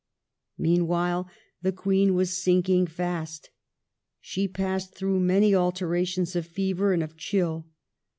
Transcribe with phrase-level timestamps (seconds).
[0.57, 1.29] Meanwhile
[1.61, 3.51] the Queen was sinking fast.
[4.19, 7.67] She passed through many alternations of fever and of chill.